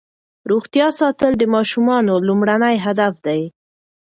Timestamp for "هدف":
2.85-3.13